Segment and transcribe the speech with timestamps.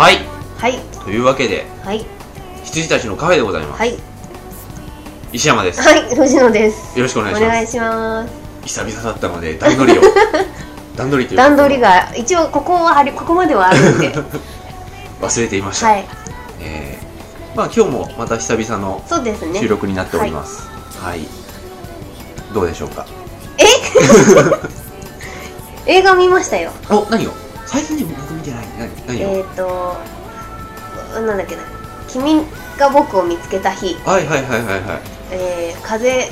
[0.00, 0.16] はい。
[0.56, 0.78] はい。
[1.04, 2.06] というわけではい。
[2.64, 3.98] 羊たちのカフェでございます、はい。
[5.30, 5.82] 石山です。
[5.82, 6.98] はい藤野です。
[6.98, 7.44] よろしくお願いします。
[7.44, 8.32] お願いします。
[8.64, 10.02] 久々だったので段取りを。
[10.96, 14.14] 段取りという段取りが一応ここはありここまではあるんで。
[15.20, 16.08] 忘れていました、はい。
[16.62, 17.06] えー
[17.54, 19.02] まあ今日もまた久々の
[19.60, 20.62] 収録になっております。
[21.02, 21.26] はい、
[22.54, 23.04] どうでしょうか？
[25.84, 26.70] 映画見ましたよ。
[26.88, 27.32] お何を？
[27.66, 28.69] 最近でも僕見てない
[29.08, 29.96] えっ、ー、と
[31.20, 31.62] なんだっけな。
[32.08, 32.44] 君
[32.78, 35.00] が僕を見つけた日、はいはいはいはいはい。
[35.32, 36.28] えー、風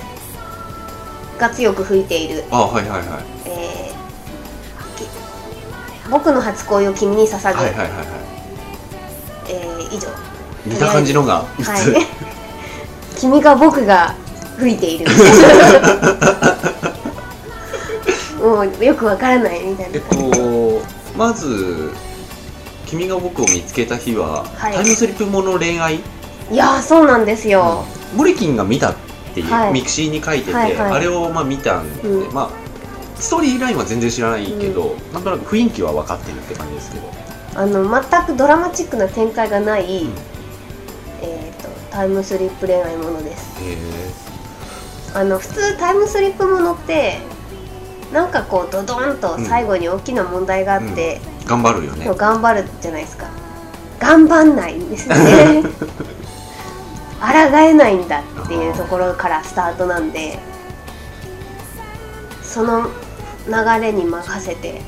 [1.38, 3.24] が強く吹いている、あはいはいはい。
[3.46, 3.98] えー
[4.96, 5.08] き
[6.10, 8.06] 僕の初恋を君に捧ぐ、はいはいはいはい。
[9.50, 10.08] えー以上。
[10.66, 12.06] 似た感じのが3つ、はい。
[13.18, 14.14] 君が僕が
[14.58, 15.06] 吹いている。
[18.38, 20.82] もうよくわからないみたいえっな感じと
[21.16, 21.90] まず
[22.88, 24.74] 君が僕を見つけた日は、はい。
[24.74, 25.96] タイムスリップもの恋愛？
[25.96, 27.84] いやーそうなんですよ、
[28.16, 28.96] モリキンが見たっ
[29.34, 29.72] ていう、はい。
[29.72, 30.92] ミクシーに書いてて、はいはい。
[30.92, 32.50] あれをまあ見たんで、うんまあ
[33.20, 37.10] ストーリーラインは全然知らないけど、なんとなく雰囲気は分かってるって感じですけど。
[37.54, 40.12] あの全くドラマチックな展開がない、うん。
[41.20, 43.58] えー、とタイムスリップ恋愛ものです。
[43.60, 47.18] へあの普通タイムスリップものって
[48.12, 52.06] なんかこうドドンと最後に大きな問題があって、え頑張るよね。
[52.14, 53.26] 頑張るじゃないですか。
[53.98, 55.62] 頑張んないんですよね。
[57.20, 60.38] 抗えないんだっていうところからスタートなんで
[62.44, 62.86] その
[63.48, 64.82] 流れに任せて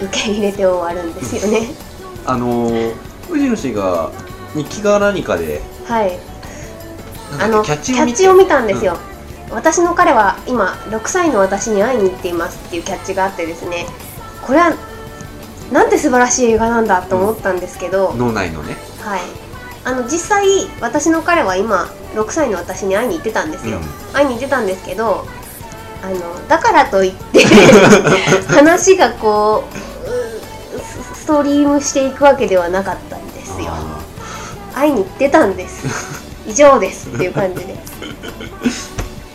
[0.00, 1.68] 受け入れて終わるんですよね。
[2.24, 2.94] あのー
[3.28, 4.10] 藤野氏が
[4.54, 6.18] 日記が何かではい。
[7.40, 8.96] あのキャッチを見たんですよ、
[9.50, 13.86] 私の彼は今6歳の私に会いに行っていますっていうキャッチがあってですね
[14.42, 14.72] これは
[15.72, 18.76] なんて素晴らしい映画なんだと思ったんですけど、脳内のね。
[19.00, 19.20] はい。
[19.84, 20.46] あの実際
[20.80, 23.84] 私の彼は今6歳の私に会いに行ってたんですよ、うん。
[24.12, 25.24] 会いに行ってたんですけど
[26.02, 27.44] あのだからといって
[28.52, 29.62] 話がこ
[30.74, 33.68] ううスストリームしていくわけではなかったんですよ。
[33.68, 34.00] あ
[34.74, 35.86] 会いに行ってたんです。
[36.46, 37.66] 以上ですっていう感じで。
[37.66, 37.76] はい。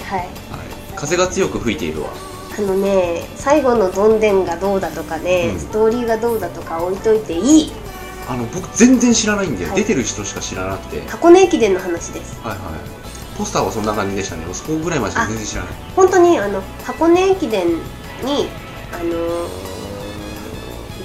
[0.09, 0.29] ーはい。
[0.95, 2.09] 風が強く吹いているわ
[2.61, 5.59] あのね最後のどんでんがどうだとかね、うん。
[5.59, 7.71] ストーリーがどうだとか置いといていい。
[8.29, 9.77] あの僕全然知らないんで、はい。
[9.77, 10.99] 出てる人しか知らなくて。
[10.99, 12.39] はい箱根駅伝の話です。
[12.41, 12.57] はい
[13.37, 14.43] ポスターはそんな感じでしたね。
[14.53, 15.73] そこぐらいまでしか全然知らない。
[15.95, 18.49] 本当にあの箱根駅伝に、
[18.93, 19.71] あのー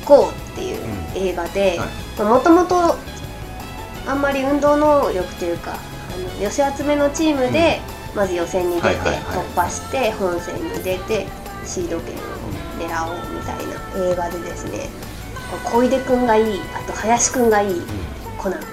[0.00, 0.78] 行こうっていう
[1.14, 2.22] 映画ではい。
[2.22, 2.96] もともと
[4.06, 7.80] あんまり運動能力というかあの寄せ集めのチームで、
[8.14, 9.22] まず予選に出て、はいはいはい。
[9.22, 11.26] 突破して本戦に出て
[11.66, 12.18] シード権を
[12.78, 14.88] 狙おうみたいな映画でですね
[15.64, 17.82] 小出君がいいあと林君がいい
[18.38, 18.60] コナン。
[18.60, 18.66] うん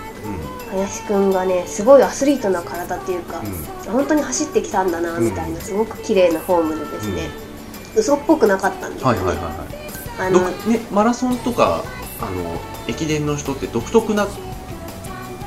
[0.73, 7.29] 林君がねすごいアスリートな体っていうか、うん本当に走ってきたんだなみたいな、すごく綺麗なフォームでですね、
[7.95, 9.11] 嘘っぽくなかったんですよ。
[9.11, 10.27] ね、はいはいはいはい。
[10.27, 11.83] あのどね、マラソンとか
[12.21, 14.25] あの駅伝の人って独特な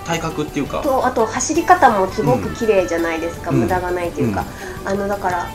[0.04, 0.82] 体格っていうか。
[0.82, 3.60] とあと走り方もすごく綺麗じゃないですか、うん。
[3.60, 4.44] 無駄がないというか、
[4.84, 5.50] あのだから、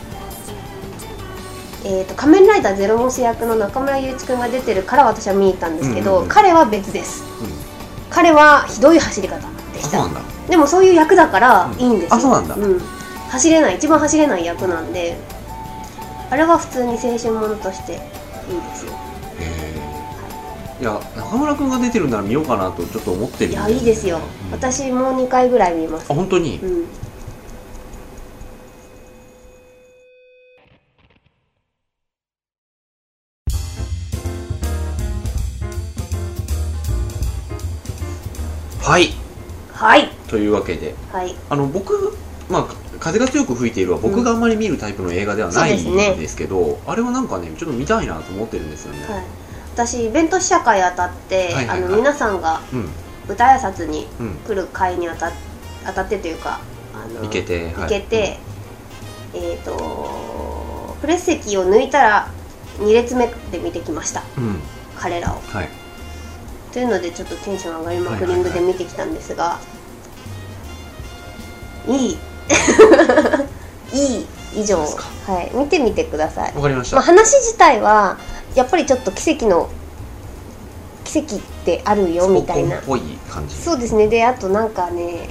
[1.84, 6.28] えーと「仮面ライダーゼロモス役の中村雄一君が出てるから私は見に行ったんですけど、うんうんうん。
[6.28, 7.24] 彼は別です。
[7.40, 7.48] うん。
[8.10, 9.36] 彼はひどい走り方
[9.74, 10.08] でした。
[10.48, 12.56] でもそういう役だからいいんですよ、あそうなんだ。
[13.30, 15.16] 走れない一番走れない役なんで
[16.30, 18.02] あれは普通に青春ものとしていいで
[18.76, 18.92] すよ。
[20.80, 24.52] いや中村君が出てるなら見ようかなとちょっと思ってるんいだやいいですよ、うん。
[24.52, 26.06] 私もう2回ぐらい見ます。
[26.10, 26.84] あ本当に、うん
[38.92, 39.08] はい。
[39.72, 40.10] はい。
[40.28, 40.94] というわけで。
[41.10, 41.34] はい。
[41.48, 42.14] あの僕
[42.50, 49.24] まあ風が強く吹いているは僕があんまり見るタイプの映画ではないんですねですけど、あれはなんかねちょっと見たいなと思ってるんですよね、はい、
[49.72, 51.84] 私イベント試写会当たって、はいはいはい。
[51.84, 52.88] あの皆さんがうん。
[53.28, 54.34] 舞台挨拶にうん。
[54.46, 55.32] 来る会に当た
[55.86, 56.60] 当たってというか
[56.94, 57.74] あの行けてはい。
[57.74, 58.36] 行けて、
[59.32, 62.28] えっ、とプレス席を抜いたら
[62.76, 64.22] 2列目で見てきました。
[64.36, 64.60] うん。
[64.96, 65.40] 彼らを。
[65.40, 65.81] はい
[66.72, 69.60] というのでちょっとテンション上がりまくりングで見てきたんですが、
[71.86, 71.94] い。
[71.94, 72.18] いい。
[73.92, 74.78] い以上。
[74.78, 74.86] は
[75.42, 75.54] い。
[75.54, 76.52] 見てみてください。
[76.54, 78.16] わかりました、まあ、話自体は
[78.54, 79.68] やっぱりちょっと奇跡の
[81.04, 82.78] 奇跡ってあるよみたいな。
[82.78, 83.54] スポコンっぽい感じ。
[83.56, 84.08] そうですね。
[84.08, 85.28] であとなんかね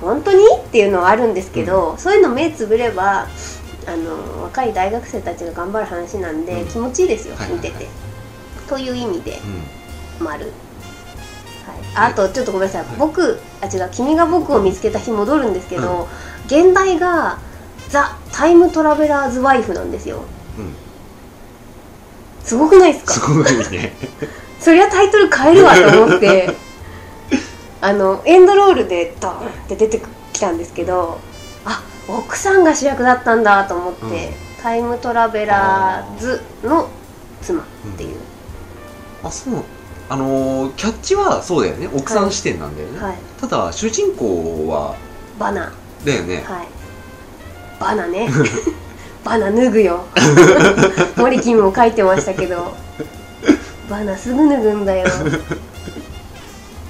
[0.00, 3.26] 本当にっていうのはあるんですけど、そういうの目つぶれば
[3.86, 6.68] あの若い大学生たちが頑張る話なんで、うん。
[6.68, 7.68] 気持ちいいですよ、はいはいはい。
[7.68, 7.88] 見てて。
[8.68, 9.32] という意味で。
[9.32, 9.81] うん
[10.22, 10.50] 丸
[11.94, 13.90] ああとちょっとごめんなさい、僕あ違う。
[13.92, 16.08] 君が僕を見つけた日戻るんですけど、
[16.46, 17.38] 現代が
[17.90, 20.24] ザ・タイムトラベラーズ・ワイフなんですよ。
[20.58, 20.74] うん。
[22.42, 23.12] すごくないですか？
[23.14, 23.92] すごいね。
[24.58, 26.56] そりゃタイトル変えるわと思って。
[27.82, 30.00] あのエンドロールでドーンって出て
[30.32, 31.18] きたんですけど
[31.64, 34.62] あ奥さんが主役だったんだと思って、うん。
[34.62, 36.88] タイムトラベラーズの
[37.42, 37.64] 妻っ
[37.96, 38.16] ていう、
[39.24, 39.64] あそう
[40.08, 41.88] あのーキャッチはそうだよね。
[41.92, 43.16] 奥さん視点なんだよね、はい。
[43.40, 44.96] ただ主人公は
[45.38, 45.72] バナ。
[46.04, 46.68] だよね、はい。
[47.80, 48.28] バナね。
[49.24, 50.04] バナ脱ぐよ。
[51.16, 52.74] 森キムも書いてましたけど。
[53.88, 55.06] バナすぐ脱ぐんだよ。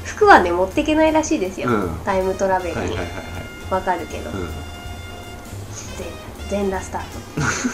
[0.05, 2.01] 服はね持っていけないらしいですよ、うん。
[2.05, 2.97] タイムトラベルに。
[3.71, 4.49] わかるけど、はい、うん、
[6.49, 7.07] 全全裸スタート。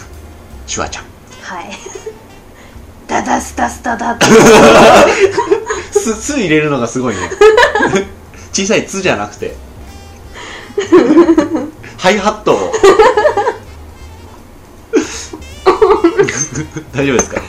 [0.67, 1.05] シュワちゃん。
[1.41, 1.69] はい
[3.09, 4.27] ダダスタスタダダ
[5.91, 7.21] す「す」入れるのがすごいね。
[8.53, 9.55] 小さい「つ」じゃなくて。
[11.97, 12.71] ハイハットを。
[16.93, 17.41] 大丈夫ですか？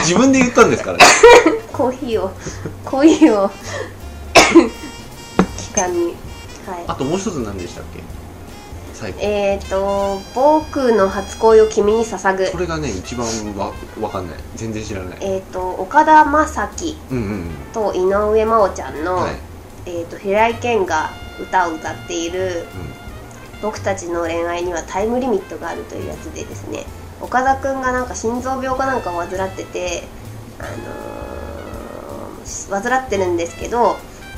[0.00, 1.04] 自分で言ったんですからね。
[1.72, 2.30] コーヒーを
[2.84, 3.50] コーヒーを
[5.56, 6.14] 期間に。
[6.66, 6.84] はい。
[6.86, 8.02] あともう一つ何でしたっけ？
[8.98, 12.50] 最後えっ、ー、と「僕の初恋を君に捧ぐ。
[12.50, 14.38] これがね一番わわかんない。
[14.56, 16.68] 全然知らない」えっ、と岡田将生
[17.72, 19.32] と井上真央ちゃんの、うんはい、
[19.86, 21.10] えー、と平井堅が
[21.40, 22.66] 歌を歌っているう
[23.62, 26.84] 「僕たちの恋愛にはタイムリミットがある」というやつでですね。
[27.20, 30.04] 岡田くんがなんか心臓病かなんかを患ってて、
[30.58, 31.28] あのー
[32.70, 33.96] 患ってるんですけど、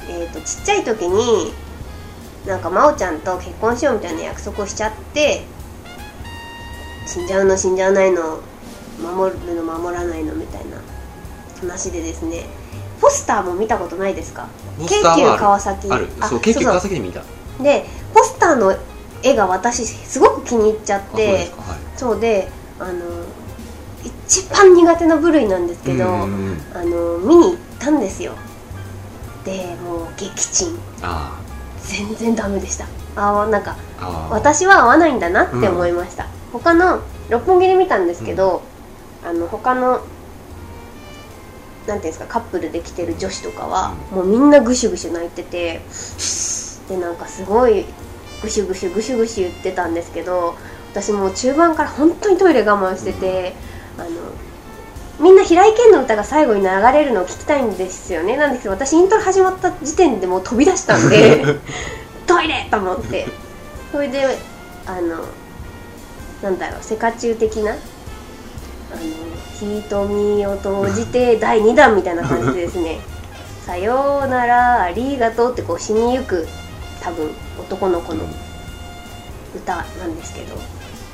[0.08, 1.52] えー、とちっちゃい時に
[2.46, 5.42] なんか真央ちゃんと結婚しようみたいな約束をしちゃって
[7.06, 8.40] 死んじゃうの死んじゃわないの
[9.02, 10.76] 守るの守らないのみたいな
[11.60, 12.46] 話でですね。
[13.00, 14.48] ポスターも見たことないですか？
[14.78, 15.90] ん、京急川崎。
[15.90, 16.08] ある。
[16.28, 17.22] そう京急川崎で見た。
[17.62, 18.76] でポスターの
[19.22, 21.48] 絵が私すごく気に入っちゃっあそうではい。
[21.96, 22.48] そうで
[22.78, 23.24] あの
[24.04, 28.32] 一番苦手な部類なんですけど、あの見に行ったんですよ。
[29.44, 30.78] でもう撃沈。
[31.02, 31.39] あ
[31.90, 32.86] 全然ダメでした。
[33.16, 33.76] あーなんか
[34.30, 38.62] 私は合わないんだなって思いました、他の六本木で見たんですけど、
[39.24, 40.00] あの他の
[41.86, 45.80] なんていうんですかカップルで来てる女子とかは、もうみんなぐしゅぐしゅ泣いてて
[46.88, 47.84] でなんかすごい
[48.42, 50.54] ぐしゅぐしゅぐしゅぐしゅ言ってたんですけど
[50.92, 53.54] 私もう中盤から本当にトイレ我慢してて、
[53.98, 54.08] あの
[55.20, 58.36] みんな平井堅の歌が最後に流れるのを聞きたいんですよね。
[58.36, 61.44] なんですけど私イントロ始まった時点でもう飛び出したんで
[62.26, 63.26] トイレと思って。
[63.92, 64.38] それで
[64.86, 65.24] あの
[66.42, 67.80] なんだろうセカチュウ的なあの
[69.58, 73.00] 瞳を閉じて第2弾みたいな感じでですね
[73.66, 76.46] 「さようならありがとう」ってこう死にゆく
[77.02, 78.24] 多分男の子の
[79.54, 80.56] 歌なんですけど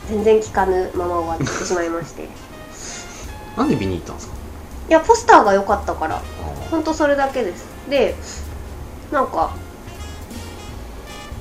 [0.08, 2.24] 全然聞かぬまま終わってしまいまして。
[2.24, 2.28] い
[3.56, 4.34] なんで見に行ったんですか？
[4.88, 6.16] やポスターが良かったから。
[6.16, 6.20] あ
[6.70, 7.66] ほんとそれだけです。
[7.88, 8.14] で
[9.12, 9.54] なんか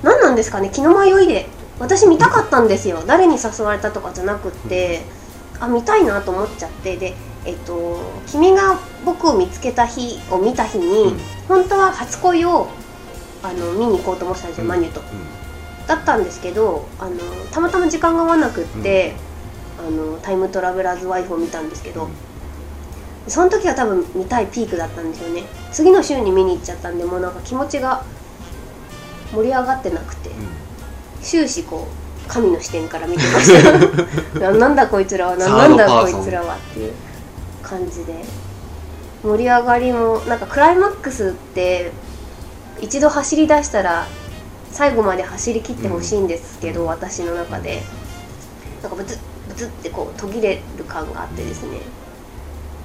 [0.04, 0.70] 何なんですかね？
[0.70, 1.48] 気の迷いで。
[1.78, 3.04] 私見たかったんですよ。
[3.06, 5.02] 誰に誘われたとかじゃなくって
[5.60, 6.96] あ見たいなと思っちゃって。
[6.96, 11.20] でえっと「君が僕を見つけた日」を見た日に、うん。
[11.48, 12.70] 本当は初恋を
[13.44, 14.70] あの見に行こうと思ってたんですよ、うん。
[14.70, 15.02] マニュと。
[15.02, 15.04] ー
[15.88, 17.20] だったんですけどあの
[17.52, 19.14] たまたま時間が合わなくって、
[19.80, 22.12] あのタイムトラベラーズワイフを見たんですけど、うん
[23.28, 25.44] その時は多分見たいピークだったんですよね。
[25.72, 28.04] 次の週に見に行っちゃったんでもうなんか気持ちが
[29.34, 30.30] 盛り上がってなくて
[31.22, 34.40] 終始こう神の視点から見てました。
[34.52, 36.94] ななんだこいつらはなんだこいつらはっていう
[37.64, 38.24] 感じで。
[39.24, 41.92] 盛り上がりもなんかクライマックスって
[42.80, 44.06] 一度走り出したら
[44.72, 47.82] 最後まで走り切ってほしいんですけど、私の中で。
[48.84, 49.18] なんかブツ
[49.56, 51.80] ッブツってこう途切れる感があってですね。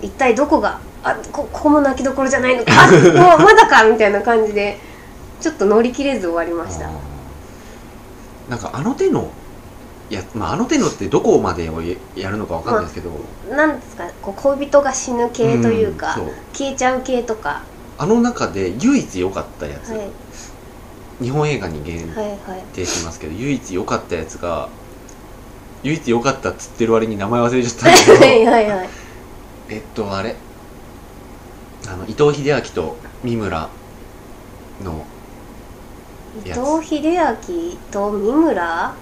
[0.02, 4.78] 一体どこがあこここも泣きどころじゃないのかあもうまだかみたいな感じで
[5.40, 6.90] ちょっと乗り切れず終わりました。
[8.48, 9.30] なんかあの手の
[10.10, 13.10] いや、まあ、あの手のってどこまでをややるのかわかんないですけど、
[13.54, 16.32] なんですかこう恋人が死ぬ系というか、んそう。
[16.52, 17.62] 消えちゃう系とか、
[17.96, 22.64] あの中で唯一良かったやつ、はい、日本映画に限はいはい。
[22.72, 24.68] 定しますけど、唯一良かったやつが
[25.82, 28.18] 唯一良かったっつってる割に名前忘れちゃったんだけど。
[28.20, 28.88] はいはいはい。
[29.68, 30.36] えっとあれ。
[31.88, 33.68] あの伊藤英明と三村
[34.84, 35.06] の
[36.44, 36.60] 伊やつ。
[36.82, 38.94] 藤英明と三村？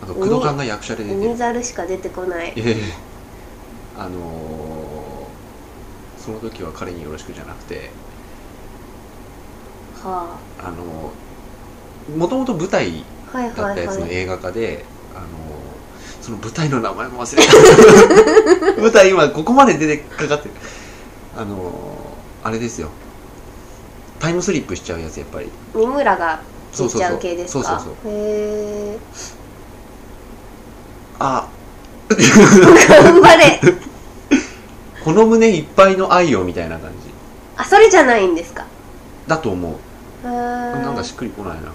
[0.00, 1.20] あと工藤館が役者で出てる。
[1.30, 2.52] 海猿しか出てこない。
[2.56, 2.76] ええ。
[3.98, 4.98] あのー
[6.18, 7.90] その時は彼によろしくじゃなくて。
[10.04, 10.70] はあ。
[10.70, 11.12] の
[12.16, 13.72] もともと舞台だはいはい。
[13.72, 15.26] ったやつの映画化で、あの
[16.20, 17.42] その舞台の名前も忘れ
[18.74, 18.80] た。
[18.82, 20.50] 舞台今ここまで出てかかってる。
[21.36, 21.72] あの
[22.44, 22.88] あれですよ。
[24.20, 25.48] タイムスリップしちゃうやつやっぱり。
[25.74, 26.40] 三村が
[26.72, 27.64] 聞いちゃう系ですか？
[27.64, 28.12] そうそうそう。
[28.12, 28.98] へえ
[31.20, 31.46] あ。
[32.10, 33.60] 頑張れ
[35.04, 36.96] この胸いっぱいの愛をみたいな感じ。
[37.56, 38.64] あそれじゃないんですか？
[39.26, 39.68] だと思
[40.24, 40.26] う。
[40.26, 41.68] なんかしっくりこないな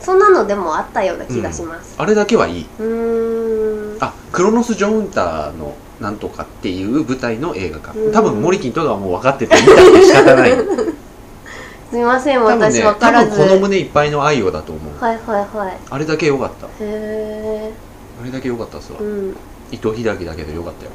[0.00, 1.94] そんなのでもあったような気がします。
[1.98, 2.66] あれだけはいい。
[2.78, 4.02] うーん。
[4.02, 8.12] あクロノス・ジョウンターのなんとかっていう舞台の映画化うん。
[8.12, 10.52] 多分モリキンとかはもう分かってて見たって仕方ない。
[11.90, 13.30] すみません多分私分からず。
[13.30, 15.02] 分この胸いっぱいの愛をだと思う。
[15.02, 15.78] はいはいはい。
[15.90, 16.66] あれだけ良かった。
[16.66, 17.72] へえ
[18.20, 18.98] あれだけ良かったっすわ。
[19.00, 19.36] うん。
[19.72, 20.90] 伊藤英明だけど良かったよ。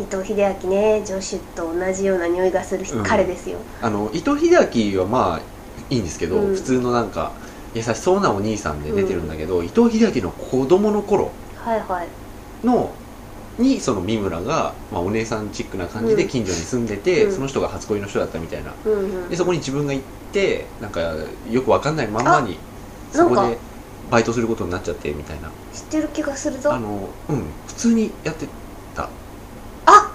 [0.00, 1.02] 伊藤英明ね。
[1.04, 3.58] ジョシュと同じような匂いがする人、うん彼ですよ。
[3.80, 4.50] あの伊藤英
[4.92, 5.40] 明はまあ
[5.90, 6.54] いいんですけど、うん。
[6.54, 7.32] 普通のなんか
[7.78, 12.08] 優しそうなお兄さんで出てるんだけど、伊藤英明の子供の頃はいはい。
[12.66, 12.90] の
[13.58, 17.32] にその三村が、まあ、お姉さんチックな感じで近所に住んでて、うん。
[17.32, 18.72] その人が初恋の人だったみたいな。
[18.84, 19.28] うんうん。
[19.28, 21.00] でそこに自分が行ってなんか
[21.50, 22.58] よくわかんないまんまに
[23.12, 23.58] そこで
[24.10, 25.50] バイトすることになっちゃってみたいな。
[25.72, 26.72] 知ってる気がするぞ。
[26.72, 27.44] あのうん。
[27.66, 28.46] 普通にやって
[28.94, 29.08] た。
[29.86, 30.12] あ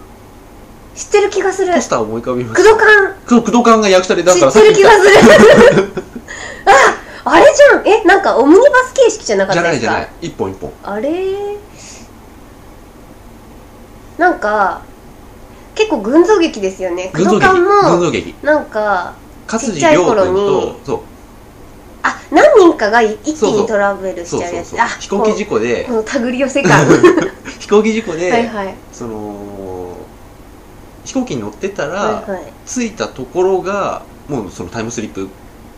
[0.95, 1.73] 知ってる気がする。
[1.73, 2.75] ポスター思い浮かびま工した。
[2.75, 5.09] 藤館そう工藤館が役者でだ知からってる気がする。
[6.65, 6.71] あ
[7.25, 7.87] あれじゃん。
[7.87, 9.81] えなんかオムニバス形式じゃなかきったですか？
[9.81, 10.27] じゃないじゃない。
[10.27, 10.71] 一本一本。
[10.83, 11.57] あれ？
[14.17, 14.81] なんか
[15.75, 17.09] 結構群像劇ですよね。
[17.13, 17.41] 群像劇。
[17.45, 19.13] 館も群像劇なんか
[19.51, 20.99] 勝地涼君とそう。
[22.03, 24.87] あ何人かが一気にトラベルしそうそうそうちゃう。
[24.87, 25.85] やつあ飛行機事故で。
[25.85, 26.85] このこの手繰り寄せ感
[27.59, 28.75] 飛行機事故で、はいはい。
[28.91, 29.95] その
[31.05, 32.53] 飛行機に乗ってたら、はいはい。
[32.67, 35.29] 着いたところがもうそのタイムスリップ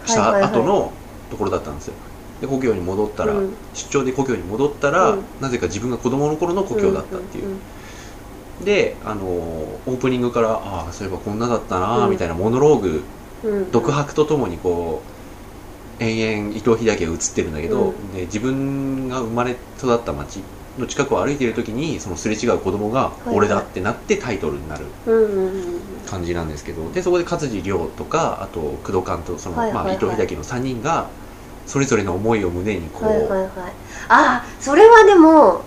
[0.06, 0.92] した後の
[1.30, 1.94] ところだったんですよ。
[2.42, 3.58] で故郷に戻ったら、うん。
[3.74, 5.26] 出張で故郷に戻ったら、うん。
[5.40, 7.62] なぜか自分が子供の頃の故郷だったっていう、んん
[8.62, 12.12] であのオープニングからああそういえばこんなだったな、うん。
[12.12, 13.04] みたいなモノローグ
[13.44, 13.58] うん。
[13.58, 13.72] うん。
[13.72, 15.04] 独白とともにこ
[16.00, 18.12] う延々伊藤英明が映ってるんだけど、うん。
[18.12, 20.44] で自分が生まれ育った町
[20.78, 25.80] の近くを歩いている時にそのすれ違う子供が俺だってなってタイトルになるうんうんうん。
[26.06, 31.10] 感じなんですけどでそこで勝地涼とかあと工藤館とその、まあ、伊藤英明の3人が
[31.66, 33.50] それぞれの思いを胸にこう、はいはいはい。
[34.10, 35.64] あそれはでも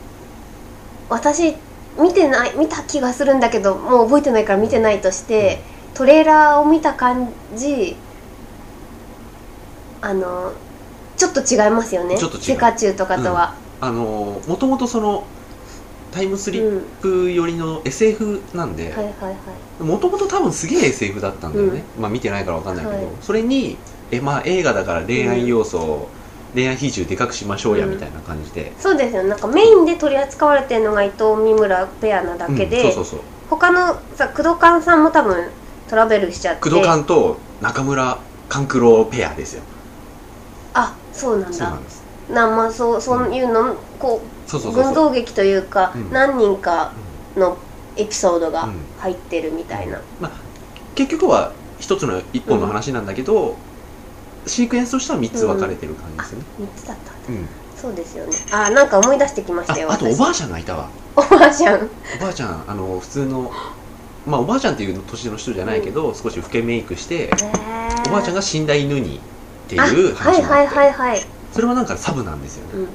[1.09, 1.57] 私
[1.99, 5.61] 見てない見た気がするんだけどもう覚えてないから見てないとして、
[5.95, 7.97] トレーラーを見た感じ
[10.01, 10.53] あの
[11.17, 12.17] ちょっと違いますよね。
[12.17, 12.43] ちょっと違う。
[12.43, 15.25] セカチュウとかとは、あのもともとその
[16.11, 19.31] タイムスリップ寄りの SF なんで、はいはいは
[19.81, 19.83] い。
[19.83, 23.07] もともと多分すげえ SF だったんだよね、まあ見てないからわかんないけど、はい。
[23.21, 23.77] それに
[24.11, 26.09] え、まあ、映画だから恋愛要素を、
[26.55, 29.25] 恋愛比重でかくしましょうやみたいな感じで、そうですよ。
[29.25, 32.83] なんかメインで取り扱われてるのが伊藤三村ペアなだけで、うん。
[32.85, 33.21] そうそうそう。
[33.51, 35.51] 他のさ工藤館さんも多分
[35.89, 36.63] トラベルしちゃって。
[36.63, 38.19] 工藤館と中村
[38.49, 39.63] 勘九郎ペアですよ。
[40.73, 41.57] あそうなんだ。
[41.57, 41.98] そうなんです
[42.31, 46.13] なまあそうそういうの、こそう群像劇というか、うん。
[46.13, 46.93] 何人か
[47.37, 47.57] の
[47.97, 48.75] エピソードがうん。
[48.99, 50.31] 入ってるみたいな、まあ、
[50.97, 53.55] 結局は一つの一本の話なんだけど、
[54.47, 57.13] シークエンスとしては3つ分かれてる感じですよね、3つだった
[57.81, 58.33] そうですよね。
[58.51, 60.89] あなんか思い出してきましあたよああとおばあちゃんがいたわ。
[61.15, 61.89] おばあちゃん。
[62.19, 63.53] おばあちゃんあの普通の
[64.27, 67.31] まあおばあちゃんっていう年の人じゃないけど、少し老けメイクして
[68.09, 69.21] おばあちゃんが死んだ犬にっ
[69.69, 71.21] ていうあ話はいはいはいはい、
[71.59, 72.89] それはなんかサブなんですよね、うんうん、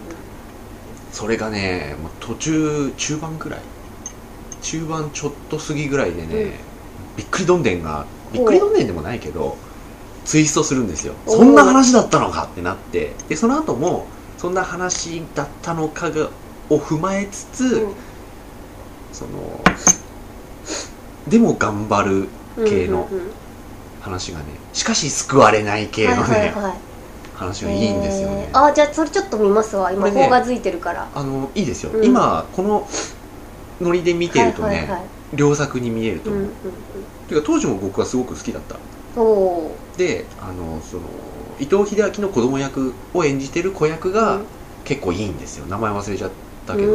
[1.12, 3.60] それがねもう途中中盤くらい。
[4.62, 6.52] 中盤ちょっと過ぎぐらいでね、うん。
[7.18, 9.58] びっくりどんでんがびっくりどんでんでもないけど
[10.24, 11.14] ツイストするんですよ。
[11.28, 13.12] そんな話だったのかってなって。
[13.28, 16.30] でその後もそんな話だったのかが
[16.70, 17.94] を踏まえつつ、うん。
[19.12, 19.62] その
[21.28, 23.10] でも頑張る系の
[24.00, 26.93] 話がねしかし救われない系のね、はいはいはい
[27.44, 28.66] 話がいいんですよね、えー。
[28.66, 29.92] あじゃあそれちょっと見ますわ。
[29.92, 31.08] 今ね邦画付いてるから。
[31.14, 32.06] あのいいですよ、うん。
[32.06, 32.88] 今この
[33.82, 35.02] ノリで見てるとね、はいはいはい
[35.36, 36.54] 良作に見えると思う、うんうん
[37.28, 38.76] ていうか当時も僕はすごく好きだった。
[39.98, 41.04] であのその
[41.60, 44.46] 伊藤英明の子供役を演じてる子役がうん。
[44.86, 45.66] 結構いいんですよ。
[45.66, 46.32] 名前忘れちゃっ
[46.68, 46.88] たけう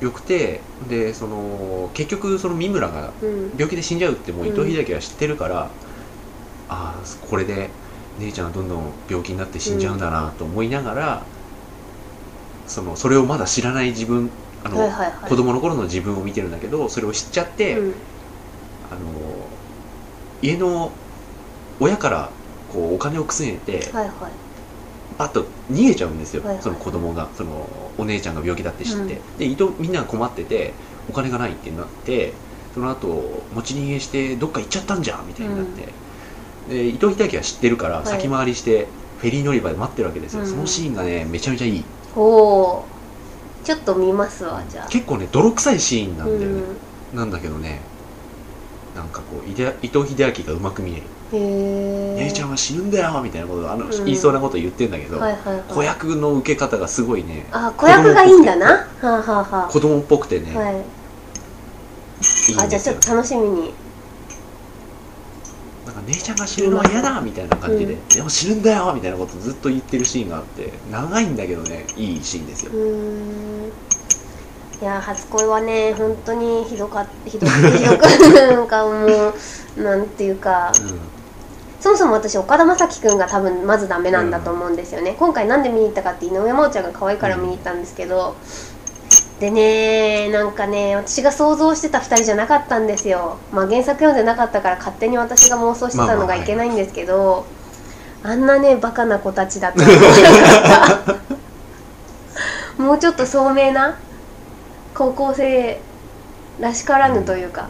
[0.00, 3.50] どよくてでその結局その三村がうん。
[3.58, 5.68] 病気で死んじゃうってもう伊藤英明は知ってるから、あ
[6.68, 6.94] あ
[7.28, 7.70] これで
[8.18, 11.22] 姉ちゃんはどんどん病気になって死んじゃうんだなと思いながら、
[12.66, 14.28] そのそれをまだ知らない自分
[14.64, 15.30] あの、はいはいはい。
[15.30, 17.94] 子供の頃の自分を見てるんだけどそれを知っちゃって、うん。
[18.90, 19.00] あの
[20.42, 20.90] 家の
[21.80, 22.30] 親から
[22.72, 24.12] こうお金をくすねてはいはい。
[25.16, 26.62] パッと逃げちゃうんですよ、はいはい。
[26.62, 27.50] その子供がその
[27.98, 29.06] お姉ちゃんが病気だって知って、うん。
[29.38, 30.72] で伊藤みんなが困ってて
[31.08, 32.32] お金がないってなって
[32.74, 35.88] その後持ち逃げしてどっか行っちゃったんじゃんみたいになって、
[36.68, 38.06] で伊藤英明は知ってるからはい。
[38.06, 38.86] 先回りして
[39.18, 40.46] フェリー乗り場で待ってるわけですよ、うん。
[40.48, 41.84] そのシーンがねめちゃめちゃいい。
[42.14, 43.64] おおー。
[43.64, 44.88] ちょっと見ますわじゃあ。
[44.88, 46.62] 結構ね泥臭いシーンなんだよね、
[47.12, 47.18] うん。
[47.18, 47.80] なんだけどね
[48.94, 51.02] なんかこう伊で伊藤英明がうまく見える。
[51.30, 53.90] へえ姉ちゃんは死ぬんだよみたいなことあの、うん。
[53.90, 55.62] 言いそうなこと言ってんだけど、はいはいはい。
[55.68, 58.66] 子役の受け方がすごいねあ子役がいいんだな。
[58.66, 60.82] はあはあは子供っぽくてね、あはいい、い。
[62.58, 63.74] あじゃあちょっと楽しみに
[65.88, 68.08] なんか姉ちゃんが死ぬのは嫌だみたいな感じで、うん。
[68.08, 72.72] でも死ぬんだよみたいなことずっと言ってるシーンがあって長いんだけどねいいシーンですよ。
[74.80, 79.32] いや初恋はね本当にひどかっひどくひどくなんかも
[79.76, 80.72] うなんていうか
[81.80, 88.36] そもそも私岡田将生くんが多分まずダメなんだと思うんですよね、今回なんで見に行ったかって井上真央ちゃんが可愛いから見に行ったんですけど、
[89.40, 93.38] でねなんかね私が想像してた2人じゃなかったんですよ。
[93.52, 97.46] まあ原作読んでなかったから勝手に私が妄想してたのがいけないんですけど、
[98.24, 99.78] あんなねバカな子たちだった。
[102.82, 103.96] もうちょっと聡明な
[104.94, 105.80] 高校生
[106.60, 107.68] らしからぬというか、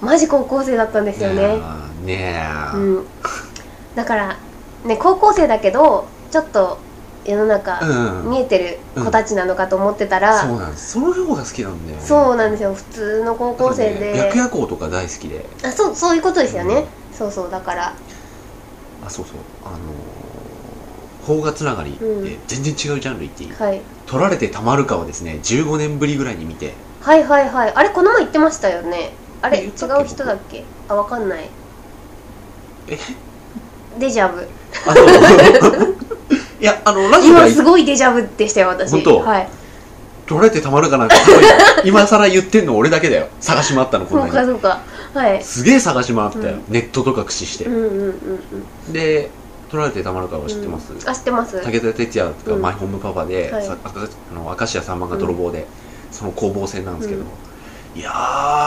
[0.00, 1.60] マジ高校生だったんですよね、
[2.04, 2.42] ね
[2.74, 3.06] え、うん、
[3.94, 4.36] だから
[4.84, 6.78] ね高校生だけどちょっと
[7.24, 10.92] 世の中うん見えてる子たちなのかと思ってたら、そうなんです。
[10.92, 12.04] その方が好きなんだよね。
[12.04, 12.74] そうなんですよ。
[12.74, 15.44] 普通の高校生で、ね白夜行とか大好きで。
[15.62, 17.94] あそうそういうことですよね、そうそうだから。
[19.06, 19.34] あそうそう。
[19.64, 19.78] あのー
[21.26, 22.24] 邦画つながりうん。
[22.24, 23.80] で全然違うジャンル言っていい、はい。
[24.06, 26.72] 取られてたまるかをですね15年ぶりぐらいに見て。
[27.02, 27.72] はいはいはい。
[27.74, 29.12] あれこの前言ってましたよね。
[29.42, 30.64] あれ違うえ言ったっけ人だっけ？
[30.88, 31.48] あわかんない。
[32.88, 32.98] え？
[33.98, 34.48] デジャブ。
[34.86, 35.86] あそう
[36.60, 38.90] いやあのラジオが今すごいデジャブでしたよ私。
[38.90, 39.20] 本当？
[39.20, 39.48] はい。
[40.26, 41.08] 取られてたまるかな？
[41.84, 43.28] 今更言ってんの俺だけだよ。
[43.40, 44.80] 探し回ったのこんそうなにかそうか。
[45.14, 45.42] はい。
[45.42, 46.64] すげえ探し回ったよ、うん。
[46.68, 47.64] ネットとか駆使して。
[47.64, 47.88] うん、うんうん
[48.88, 48.92] うん。
[48.92, 49.30] で
[49.70, 51.60] 取られてたまるかは知ってます、あ知ってます。
[51.62, 52.60] 武田鉄矢がうん。
[52.60, 53.64] マイホームパパで、はい。
[53.64, 55.66] さあかあの明石家さんまが泥棒で、
[56.12, 58.00] その攻防戦なんですけど、うん。
[58.00, 58.10] いや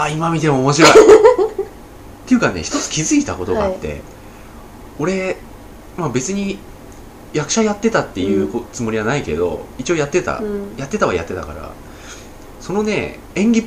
[0.07, 0.91] ー今見ても面白い。
[0.91, 0.95] っ
[2.25, 4.01] ていうかね一つ気づいたことがあって、
[4.97, 5.37] 俺、
[5.97, 6.57] まあ、別に
[7.33, 10.77] 役者やってたっていうこつもりはないけど一応やってた、うん。
[10.77, 11.71] やってたはやってたから。
[12.59, 13.65] そのね演技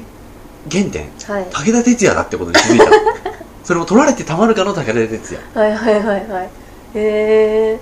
[0.71, 1.51] 原点はい。
[1.51, 2.87] 武田鉄矢だってことに気づいた
[3.65, 5.41] それも取られてたまるかの武田鉄矢。
[5.55, 6.45] はいはいはいはい。
[6.45, 6.49] へ
[6.95, 7.81] え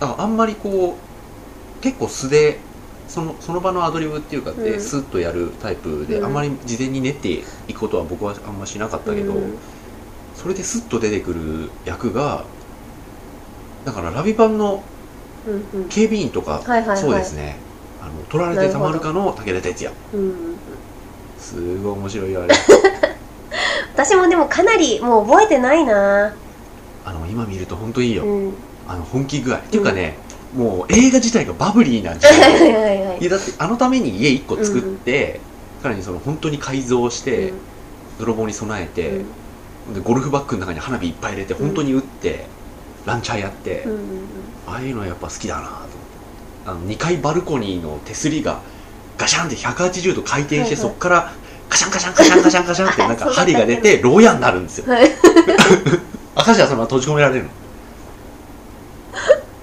[0.00, 2.58] うん、ああんまりこう結構素で
[3.08, 4.80] そのその場のアドリブっていうかで、うん。
[4.80, 6.24] スッとやるタイプで、うん。
[6.24, 7.28] あんまり事前に練って
[7.68, 9.58] いくことは僕はあんましなかったけど、うん。
[10.36, 12.44] それでスッと出てくる役が
[13.84, 14.82] だからラビパンの
[15.88, 16.96] 警備員とか、はいはいはい。
[16.96, 17.56] そうですね。
[18.00, 19.92] あの取られてたまるかの武田鉄矢。
[20.12, 20.34] うんうん
[21.38, 22.54] すごい面白いよあれ。
[23.92, 26.34] 私もでもかなりもう覚えてないな。
[27.04, 28.54] あの今見ると本当いいよ、うん。
[28.88, 30.16] あの本気具合、っていうかね
[30.54, 35.40] もう映画自体がバブリーなんじはゃないやだってあのために家1個作って、
[35.82, 37.52] さらにその本当に改造して、
[38.18, 39.20] 泥棒に備えて、
[39.92, 42.46] でゴルフバッグの中に花火いっぱい入れて本当に打って、
[43.04, 44.04] ランチャーやって、うんうんうん
[44.66, 45.68] ああいうのはやっぱ好きだなと。
[45.68, 45.94] 思って
[46.66, 48.60] あの2階バルコニーの手すりが
[49.18, 50.76] ガシャンって180度回転して、はいはい。
[50.76, 51.32] そこから
[51.68, 54.92] カシャンカシャンカシャンカシャンカシャンってなんか針が出て牢屋になるんですよ。
[54.92, 55.10] はい。
[56.36, 57.44] 赤字はそのまま閉じ込められる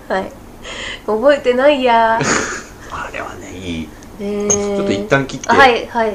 [0.10, 0.16] の？
[0.16, 0.32] はい。
[1.06, 2.20] 覚えてないや
[2.92, 3.90] あれはねいい。
[4.20, 6.14] えちょっと一旦切って、はいはい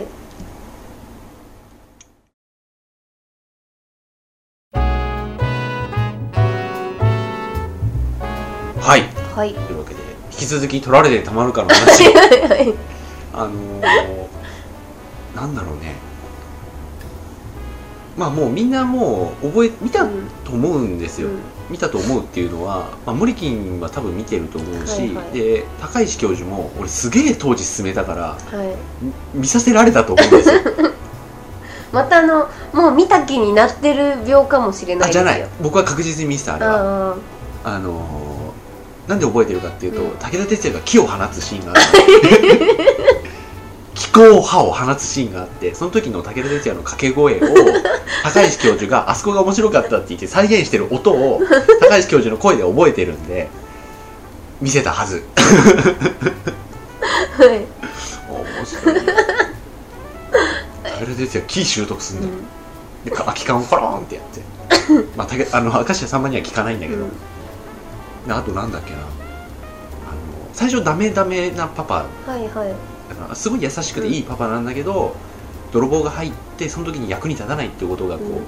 [8.86, 9.02] はい。
[9.34, 9.52] はい。
[9.52, 12.04] というわけで引き続き取られてたまるかの話
[13.34, 14.26] あのー、
[15.34, 15.96] なんだろうね。
[18.16, 20.06] まあもうみんなもう覚え見た
[20.44, 21.38] と思うんですよ、うん。
[21.68, 25.36] 見たと思うっていうのは、まあ、モリキンは多分見てると思うし、はいはい。
[25.36, 28.22] で高石教授も俺すげえ当時進めたから
[28.56, 28.68] はい。
[29.34, 30.60] み見させられたと思うんですよ。
[31.92, 35.44] またあのもう見た気になってる病かもしれないじゃない。
[35.60, 37.10] 僕は確実に見せたあれは。
[37.10, 37.16] あ
[37.64, 38.25] あのー、
[39.08, 40.10] なんで覚えてるかっていうと、うん。
[40.16, 41.86] 武田鉄矢が木を放つシーンがあって
[43.94, 47.40] 気候刃を放つシーンがあってその時の武田鉄矢の掛け声を
[48.22, 51.40] 高石教授があそこが面白かったって言って再現してる音を
[51.80, 53.48] 高石教授の声で覚えてるんで
[54.60, 55.22] 見せたはず。
[55.36, 55.42] あ
[57.42, 57.58] はい。
[57.58, 58.94] 面白い。
[60.82, 62.28] 田哲也キー習得するんだ。
[62.28, 62.44] よ、うん。
[63.04, 64.40] で空き缶をコロンってやって。
[65.16, 67.10] まあ武あの明石家さんまには聞かないんだけど、うん。
[67.10, 67.14] で
[68.28, 68.98] あとなんだっけな。
[68.98, 69.08] あの
[70.52, 71.94] 最初ダメダメなパパ。
[72.26, 72.74] はいはい。
[73.34, 75.14] すごい優しくていいパパなんだけど、
[75.72, 78.44] 泥棒が入ってその時に役に立たないっていうことがこう、うん。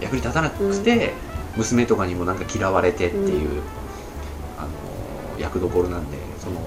[0.00, 1.12] 役に立たなくて、
[1.56, 3.62] 娘とかにもなんか嫌われてっていう、
[4.58, 4.68] あの
[5.38, 6.58] 役どころなんでその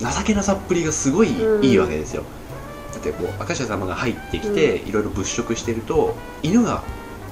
[0.00, 1.64] 情けなさっぷりがすごいうん。
[1.64, 2.24] いいわけですよ、
[2.92, 6.82] だってこう明石家様が入ってきて、いろいろ物色してると犬が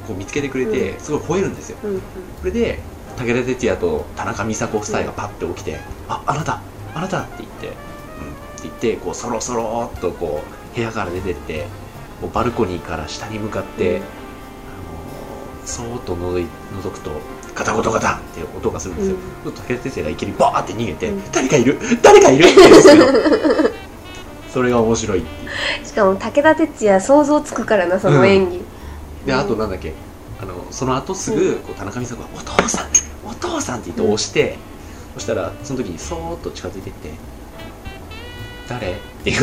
[0.07, 1.79] こう見つけてくれて、うすごい吠えるんですよ。
[1.83, 2.01] うんうん。
[2.41, 2.81] それで
[3.19, 6.61] 武田鉄矢と田中美佐子夫妻がパッて起きて「ああなた
[6.95, 11.67] あなた」って言って「うん」って言ってこうそろそろっとこう部屋から出てって
[12.21, 13.97] こうバルコニーから下に向かって、うん。
[13.97, 14.03] あのー
[15.65, 16.47] そーっと覗い
[16.83, 17.11] 覗くと
[17.55, 21.23] ガタゴトガタンって音がするんですよ、武田鉄矢がいきなりバーって逃げて「うん。
[21.31, 23.05] 誰かいる誰かいる!」って言うんですよ。
[24.53, 25.25] それが面白い
[25.83, 28.61] しかも武田鉄矢想像つくからなその演技、
[29.25, 29.95] であとなんだっけ
[30.43, 32.91] あのその後すぐこう田中美佐子が「お父さんお
[33.63, 34.59] 父さん!」って言って押して、
[35.15, 37.11] そしたらその時にそーっと近づいてって
[38.69, 38.95] 「誰?」っ
[39.25, 39.43] て言う。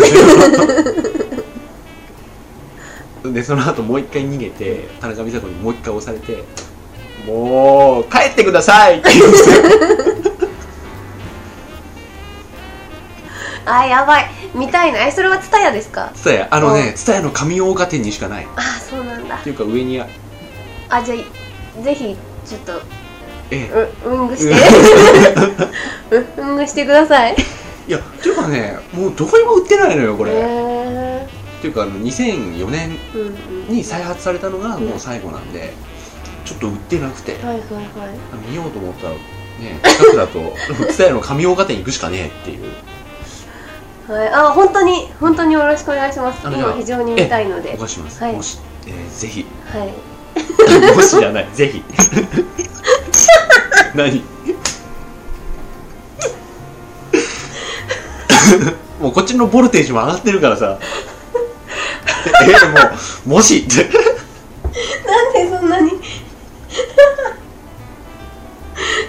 [3.34, 6.44] でその後もう一回逃げて田中美佐子にもう一回押されて
[7.28, 9.00] 「もう帰ってください!
[9.00, 9.56] 」って言うんですよ
[13.66, 14.30] あやばい。
[14.56, 15.06] 見たいな。
[15.06, 16.12] えそれは蔦屋ですか？
[16.16, 18.46] 蔦屋あのね蔦屋の上大岡店にしかない。
[18.46, 19.38] っあそうなんだ。
[19.40, 20.08] ていうか上にあ
[20.90, 21.16] あじゃ
[21.80, 22.16] あぜひ
[22.48, 22.82] ちょっと
[23.52, 24.56] えうウングして。
[26.12, 27.36] うウングしてください。
[27.88, 33.22] いやっていうかねもうどこにも売ってないのよこれ、へえっていうかあの2004年うん
[33.68, 33.76] うん。
[33.76, 35.74] に再発されたのがもう最後なんで、
[36.46, 37.62] ちょっと売ってなくて、はいはいはい。
[38.50, 39.20] 見ようと思ったらね
[39.84, 40.54] 近くだと
[40.88, 42.66] 蔦屋の上大岡店行くしかねえっていう。
[44.12, 46.46] はい、あ本当に本当によろしくお願いします。
[46.46, 47.74] あのじゃあ今非常に見たいので。
[47.76, 48.34] お貸しします、はい。
[48.36, 49.46] もし、えーぜひ。
[49.66, 49.94] はい。
[50.96, 51.84] もしじゃないぜひ
[54.00, 54.24] 何？
[59.02, 60.80] もうこっちのボルテージも上がってるからさ。
[62.44, 62.78] えー、も
[63.26, 63.58] うもし？
[63.60, 63.84] って
[65.06, 65.92] なんでそんなに？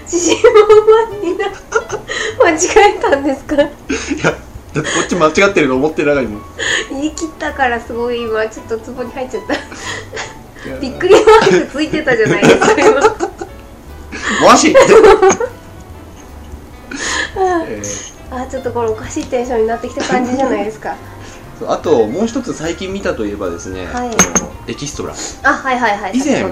[0.05, 1.47] 自信満々にな
[2.41, 2.59] 間違
[2.97, 3.55] えたんですか？
[3.57, 3.67] いや
[4.75, 6.41] だってこっち間違ってると思ってる中にも
[6.91, 9.55] 言い切ったからすごい今ちょっとツボに入っちゃった。
[10.81, 13.30] びっくりマークついてたじゃないですか今
[14.41, 14.75] もし。
[18.31, 20.95] あちょっとこれおかしいテンションになってきた感じじゃないですか。
[21.67, 24.11] あともう一つ最近見たといえばですね、はい。
[24.11, 25.15] このエキストラ。
[25.43, 26.45] あはいはいはい以前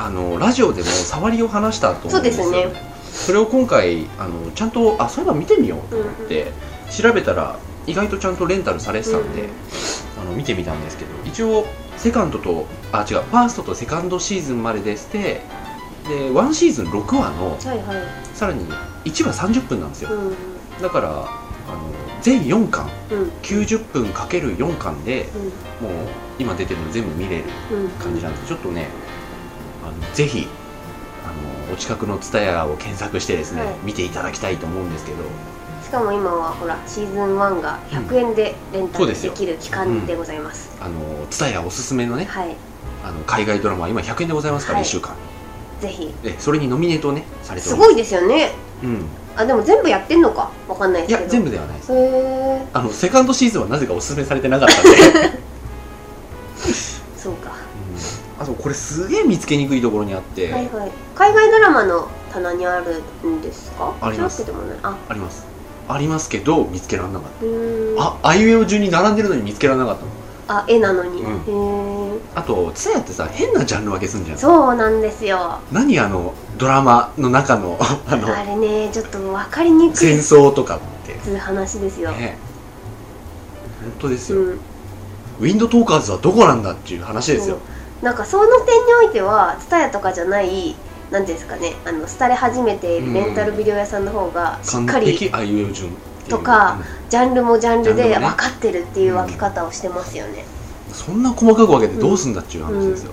[0.00, 2.44] あのラジオでも触りを話したと思うんですよ。
[2.44, 2.74] そうで
[3.10, 6.52] すそれを今回あのちゃんとあそういえば見てみようと思って、
[6.90, 9.48] 調べたら意外とちゃんとレンタルされてたんで、うん。
[10.20, 15.42] あの見てみたんですけど一応セカンドとあ違うファーストとセカンドシーズンまででして
[16.06, 18.36] で1シーズン6話のはいはい。
[18.36, 18.66] さらに
[19.04, 20.10] 1話30分なんですよ。
[20.12, 20.36] うん。
[20.82, 21.28] だからあの
[22.22, 23.28] 全4巻うん。
[23.42, 25.28] 90分かける4巻で
[25.80, 25.92] うもう
[26.38, 27.44] 今出てるの全部見れる
[27.98, 28.88] 感じなんでちょっとね
[29.84, 30.46] あのぜひ
[31.24, 33.74] あのお近くの TSUTAYA を検索してですね、はい。
[33.82, 35.18] 見ていただきたいと思うんですけど。
[35.82, 40.76] しかも今はほらシーズン1が100円でレンタルできる期間でございます。
[40.80, 42.54] あの TSUTAYA おすすめのねはい。
[43.04, 44.84] あの海外ドラマは今100円でございますから、はい。
[44.84, 45.14] 1週間
[45.80, 46.14] ぜひ。
[46.22, 47.74] でそれにノミネートをねされてす。
[47.74, 48.52] すごいですよね。
[48.82, 49.04] うん、
[49.36, 50.50] あでも全部やってんのか？
[50.68, 51.20] わかんないですけど。
[51.20, 51.92] いや全部ではないです。
[51.92, 54.90] へえあのセカンドシーズンはなぜかおすすめされてなかったんで、
[57.16, 57.50] そうか。
[58.38, 58.42] うん。
[58.42, 60.92] あとこれすげえ見つけにくいところにあって、はいはい。
[61.14, 63.94] 海外ドラマの棚にあるんですか？
[64.00, 64.44] あります。
[64.82, 64.96] あ。
[65.08, 65.46] あります。
[65.88, 67.22] ありますけど見つけられなかっ
[67.96, 68.02] た。
[68.02, 70.10] ああいうえお順に並んでるのに見つけられなかったの
[70.48, 71.28] あ絵なのに、う
[72.16, 72.20] ん。
[72.34, 74.38] あと TSUTAYA ってさ変なジャンル分けすんじゃん。
[74.38, 75.60] そうなんですよ。
[75.70, 79.96] 何あのドラマの中のあのあれねちょっと分かりにくい。
[79.96, 81.14] 戦争とかって。
[81.14, 82.38] っていう話ですよ、ね。
[83.82, 84.60] 本当ですよ、うん。
[85.40, 87.58] ウィンドトーカーズはどこなんだっていう話ですよ。
[88.02, 90.74] なんかその点においては TSUTAYA とかじゃない
[91.10, 95.30] なんていうんですかねあの廃れ始めているレンタルビデオ屋さんの方がしっ完かり璧。
[95.32, 95.90] あいう順
[96.28, 100.58] とかジャンルもジャンルで分かってるっていう分け方をしてますよね、うん
[100.92, 103.12] そんな細かく分けてどうすんだっていう話ですよ、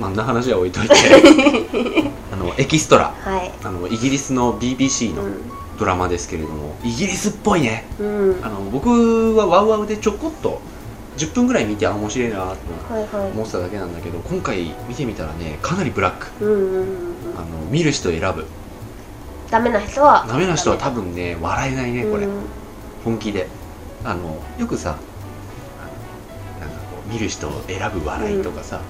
[0.00, 0.94] まあ、んな話は置いといて。
[2.32, 3.14] あのエキストラ。
[3.22, 3.52] はい。
[3.62, 5.32] あのイギリスの BBC のう
[5.78, 7.86] ドラマですけれども、イギリスっぽいね。
[8.00, 10.60] ん、うん、あの僕はワウワウでちょこっと
[11.18, 12.54] 10分ぐらい見てあ面白いなとは
[13.00, 13.30] いはい。
[13.32, 16.44] 思ってただけなんだけど今回見てみたらねかなりブラック。
[16.44, 16.86] うんうんうんうん。
[17.36, 18.46] あの見る人選ぶ
[19.50, 20.24] ダメな人は。
[20.28, 22.32] ダメな人は多分ね笑えないねこれ、うん。
[23.04, 23.48] 本気で。
[24.04, 24.96] あのよくさ
[27.10, 28.84] 見る人を選ぶ笑いとかさ、あの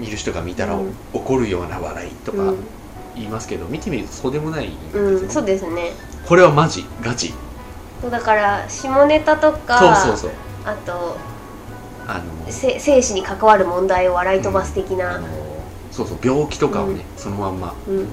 [0.00, 0.94] 見る人が見たらうん。
[1.12, 2.56] 怒るような笑いとかうん。
[3.16, 5.92] 言いますけど、見てみるとそうでもないんですうん、よねそうですね。
[6.26, 7.32] これはマジガチ。
[8.00, 10.38] そうだから下ネタとかそうそうそう。
[10.64, 11.16] あと
[12.06, 15.28] あのせ生死に関わる問題を笑い飛ばす的な、あの
[15.90, 17.74] そうそう病気とかをね、そのまんま。
[17.88, 18.08] うん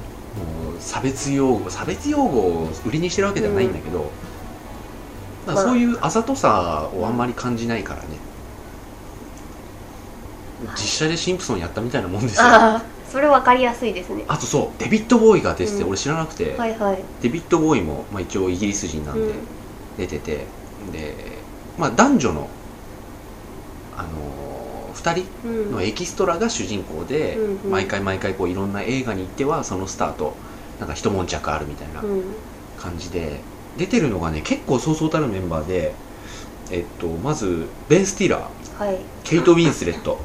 [0.79, 4.11] 差別用語差別用語を売りにしてるわけではないんだけど、
[5.45, 8.07] だからそういうあざとさをあんまり感じないからね、
[10.65, 10.75] はい。
[10.75, 12.45] 実写でシンプソンやったみたいなもんですよ。
[12.45, 14.23] ああそれ分かりやすいですね。
[14.29, 15.89] あとそうデビッド・ボーイが出てて、うん。
[15.89, 17.03] 俺知らなくて、はいはい。
[17.21, 19.33] デビッド・ボーイも、まあ、一応イギリス人なんでうん。
[19.97, 20.45] 出てて、
[20.93, 21.13] で、
[21.77, 22.47] まあ、男女の、
[23.97, 24.11] あのー、
[25.03, 25.71] 2人うん。
[25.71, 27.71] のエキストラが主人公で、うんうん。
[27.71, 30.35] 毎回毎回こういろんな映画に行ってはそのスターと
[30.79, 32.23] なんか一悶着あるみたいなうん。
[32.79, 33.39] 感じで
[33.77, 35.93] 出てるのがね結構そうそうたるメンバーで
[36.71, 38.97] えっとまずベン・スティラーはい。
[39.23, 40.17] ケイト・ウィンスレット。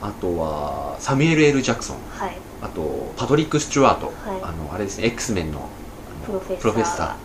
[0.00, 1.96] あとはサミュエル・ L・ ジャクソン。
[2.10, 2.36] はい。
[2.62, 4.40] あとパトリック・スチュワート、はい。
[4.42, 5.68] あのあれですね X メンの
[6.26, 7.16] プロフェッサ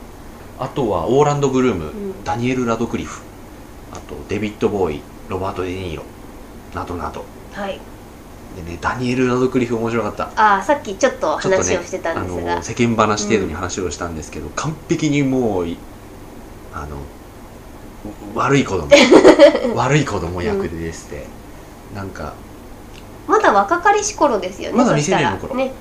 [0.60, 0.63] ー。
[0.63, 2.24] あとはオーランド・ブルーム、うん。
[2.24, 3.22] ダニエル・ラドクリフ。
[3.93, 6.04] あとデビッド・ボーイロバート・デ・ニーロ
[6.74, 7.80] などなどはい。
[8.56, 10.32] でねダニエル・ラドクリフ面白かった。
[10.36, 15.78] ああさっきちょっと話をしてたんですが、あの世間話程度に話をしたんですけど、完璧にもうい
[16.74, 16.98] あの
[18.36, 18.88] 悪い子供。
[19.76, 21.26] 悪い子供役でですね、
[21.94, 22.34] なんか
[23.28, 25.56] まだ若かりし頃ですよねまだ未成年の頃。
[25.56, 25.74] ね。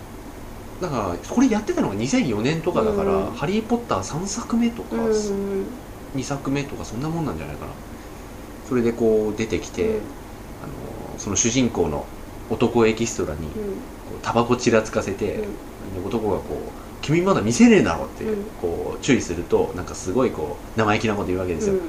[0.81, 3.31] だからこれやってたのが2004年とかだから「うん。
[3.33, 5.67] ハリー・ポッター」3作目とか、うん
[6.15, 7.73] 2作目とかそんなもんなんじゃないかな
[8.69, 9.95] それでこう出てきて、うん。
[9.95, 12.07] あのその主人公の
[12.51, 13.49] 男エキストラに
[14.23, 15.41] タバコちらつかせて、うん。
[15.43, 15.49] で
[16.07, 18.45] 男がこう「君まだ未成年だろ」ってうん。
[18.61, 21.81] こう注意するとなんかすごいこう生意気なこと言うわけですよ、うん。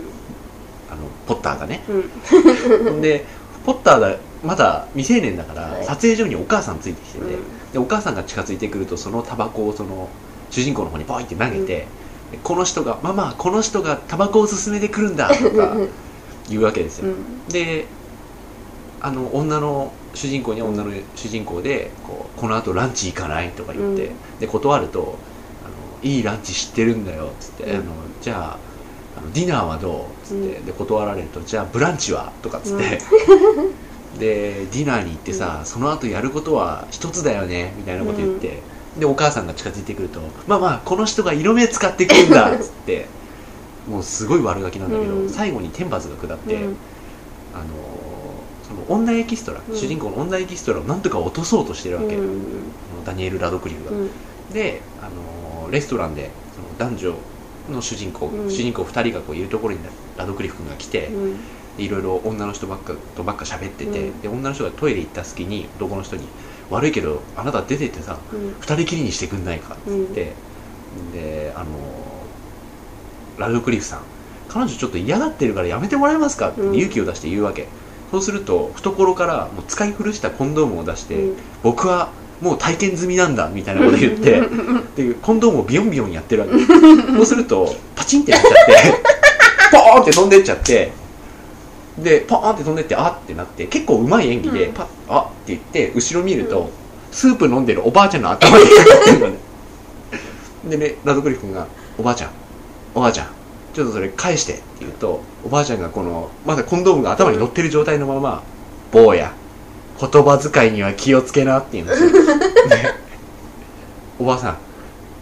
[0.92, 1.84] あのポッターがね。
[1.90, 3.02] うん。
[3.02, 3.26] で
[3.66, 5.86] ポッターがまだ未成年だから、はい。
[5.86, 7.72] 撮影所にお母さんついてきてて、うん。
[7.74, 10.10] でお母さんが近づいてくるとそのタバコをその
[10.50, 11.88] 主人公の方にポイって投げて、
[12.32, 15.76] でこの人が「ママこの人がタバコを勧めてくるんだ」とか
[16.50, 17.48] 言うわけですよ、うん。
[17.50, 17.86] で
[19.02, 24.40] あの女の主人公には女の主人公でこうこの後ランチ行かないとか言って、うん。
[24.40, 25.18] で断ると
[25.64, 27.76] あの「いいランチ知ってるんだよ」っつって、うん。
[27.76, 27.84] あの
[28.22, 28.58] 「じゃ
[29.16, 30.66] ああのディナーはどう?」っつって、うん。
[30.66, 33.02] で断られると「じゃあブランチは?」とかっつって、
[34.20, 38.60] でディナーに行ってさ、その後やることは一つだよねみたいなこと言って、
[38.98, 43.06] でお母さんが近づいてくると「まあまあこの人が色目使ってくるんだ」っつって
[43.88, 45.30] もうすごい悪ガキなんだけど、うん。
[45.30, 46.76] 最後に天罰が下って、うん。
[47.54, 47.66] あの
[48.62, 49.76] その女エキストラ、うん。
[49.76, 52.54] 主人公の女エキストラをなんとか落とそうとしてるわけ、うん。
[53.06, 54.10] ダニエル・ラドクリフが、うん。
[54.54, 57.14] であのレストランでその男女
[57.70, 58.52] の主人公、うん。
[58.52, 59.80] 主人公2人がこういるところに
[60.18, 61.10] ラドクリフ君が来て、
[61.78, 64.22] いろいろ女の人ばっかとばっか喋ってて、うん。
[64.22, 66.28] で女の人がトイレ行った隙に男の人に
[66.70, 68.50] 「悪いけどあなた出てってさうん。
[68.60, 70.34] 2人きりにしてくんないか」っつって、
[71.14, 72.17] であの
[73.38, 74.02] ラドクリフさん。
[74.50, 76.76] 彼女ちょっと嫌がってるからやめてもらえますかってうん。
[76.76, 77.68] 勇気を出して言うわけ、
[78.12, 81.38] そうすると懐からもう使い古したコンドームを出して、うん。
[81.64, 82.10] 僕は
[82.42, 84.42] もう体験済みなんだみたいなこと言って
[84.96, 86.54] でコンドームをビヨンビヨンやってるわけ。
[87.16, 89.02] そうするとパチンってなっちゃって
[89.72, 90.92] ポーンって飛んでっちゃって
[91.98, 94.74] でポーンって飛んでってあってなって結構うまい演技で、うん。
[94.74, 96.68] パッあって言って後ろ見ると、うん。
[97.12, 99.38] スープ飲んでるおばあちゃんの頭にかかってるのね。
[100.70, 102.30] でねラドクリフ君が「おばあちゃん
[102.96, 103.28] おばあちゃん
[103.74, 108.44] ちょっとそれ返して」って言うとおばあちゃんがこのまだコンドームが頭に乗ってる状態のまま
[108.92, 109.34] 「坊や
[110.00, 112.12] 言葉遣いには気をつけな」って言うんですよ。
[112.12, 112.94] で
[114.20, 114.58] おばあさん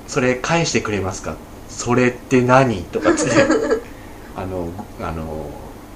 [0.07, 1.35] それ返してくれますか？
[1.69, 2.83] それって何？
[2.83, 3.35] とかつって
[4.37, 4.69] あの
[5.01, 5.49] あの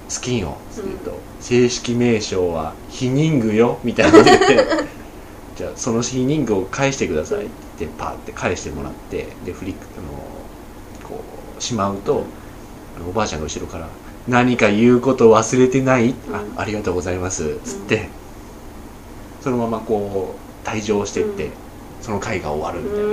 [0.10, 4.68] スキンをすると、正式名称はヒニングよみたいな言って
[5.56, 10.39] じゃあそのヒニングを返してくださいって言ってパーって返してもらってでフリックあの
[11.60, 12.24] しまうと
[13.08, 13.88] おばあちゃんが後ろから
[14.28, 16.62] 「何か言うこと忘れてないあうん。
[16.62, 18.10] ありがとうございます」つって、
[19.42, 21.52] そのままこう退場してって、うん。
[22.02, 23.06] その回が終わるみたいな、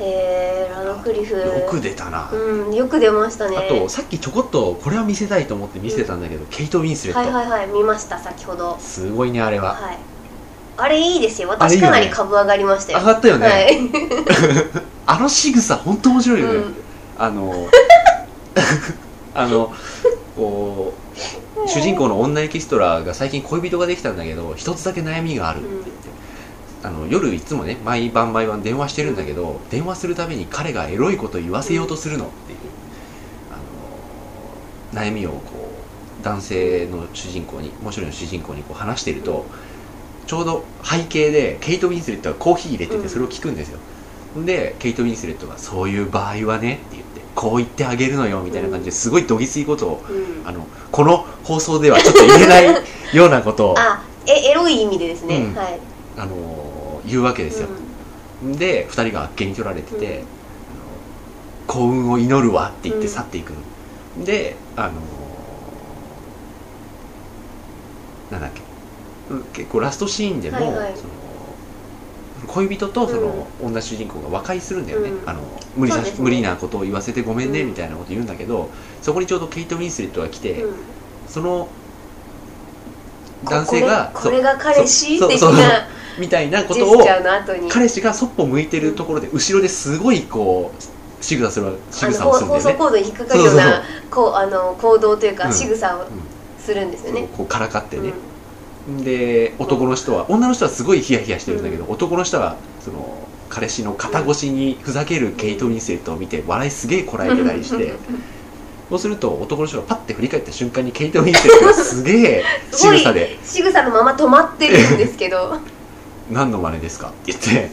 [0.00, 1.36] へえラドクリフ。
[1.36, 3.56] よく出たな、うんよく出ましたね。
[3.56, 8.76] あとさっきちょこっとこれは見せたいと思って見せてたんだけど、ケイト・ウィンスレット、はいはいはい見ました先ほど。
[8.80, 9.98] すごいねあれは、はい。
[10.76, 11.54] あれいいですよ。
[11.58, 11.92] あれいいよね。
[11.92, 12.98] 私かなり株上がりましたよ。
[13.00, 13.78] 上がったよね、はい
[15.10, 16.74] あの仕草本当面白いよね、うん。
[17.18, 17.68] あの
[19.34, 19.74] あの
[20.36, 20.94] こ
[21.66, 25.90] う主人公の女エキストラが最近恋人ができたんだけど一つだけ悩みがあるって言って、
[26.84, 32.58] あの夜いつもね毎晩毎晩電話してるんだけど電話するたびに彼がエロいこと言わせようとするのっていう。
[33.50, 35.40] あの悩みをこ
[36.20, 39.44] う男性の主人公にもう一人の主人公にこう話していると、
[40.26, 43.02] ちょうど背景でケイト・ウィンスレットがコーヒー入れてうん。
[43.02, 43.78] てそれを聞くんですよ、
[44.36, 50.48] でケイト・ウィンスレットが「そういう場合はね」って言って「こう言ってあげるのよ」みたいな感じですごいどぎついことをうん。
[50.48, 52.66] あのこの放送ではちょっと言えない
[53.12, 55.54] ようなことを あえエロい意味でですね、うん。
[55.54, 55.78] はい。
[56.16, 57.68] あの言うわけですよ、
[58.42, 60.24] で2人があっけに取られてて、
[61.66, 63.12] 幸運を祈るわって言ってうん。
[63.12, 63.52] 去っていく、
[64.18, 64.90] であの
[68.30, 68.60] なんだっけ。
[69.30, 70.92] うん結構ラストシーンでも、はいはい。
[70.96, 71.08] その
[72.46, 75.28] 恋人とその女主人公が和解するんだよね、うん。
[75.28, 75.40] あの
[75.76, 76.24] 無理なそうですね。
[76.24, 77.68] 無理なことを言わせてごめんねうん。
[77.68, 78.70] みたいなこと言うんだけど、
[79.02, 80.74] そこにちょうどケイト・ウィンスレットが来て、うん。
[81.28, 81.68] その
[83.44, 85.18] こ男性がこれが彼氏？
[85.18, 87.06] 的なみたいなこジとを
[87.70, 92.64] 彼氏がそっぽ向いてるところで後ろですごいこう仕草する仕草をするんだよね。
[92.64, 95.52] 放送コードに引っかかるようなこうあの行動というかうん。
[95.52, 96.06] 仕草を
[96.58, 98.08] するんですよね、こうからかってね。
[98.08, 98.14] うん、
[99.04, 107.94] で男の人は女の人はすごいヒヤヒヤしてるんだけど、男の人はその彼氏の肩越しにふざけるケイト・ウィンスレットを見て笑いすげえこらえてたりして
[108.88, 115.58] そうすると男の人がパッて振り返った瞬間にケイト・ウィンスレットがすげえ 仕草で仕草のまま止まってるんですけど
[116.30, 117.70] 「何の真似ですか?」って言って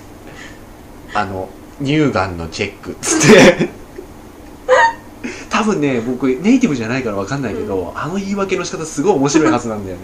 [1.13, 1.49] 「あの
[1.83, 3.77] 乳がんのチェック」っつって。
[5.49, 10.03] 多分ね僕ネイティブじゃないから分かんないけど、あの言い訳の仕方すごい面白いはずなんだよね